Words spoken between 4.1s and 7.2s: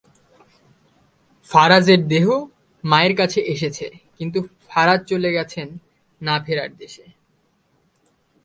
কিন্তু ফারাজ চলে গেছেন না-ফেরার দেশে।